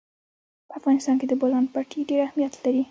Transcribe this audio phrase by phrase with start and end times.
[0.67, 2.79] په افغانستان کې د بولان پټي ډېر اهمیت لري.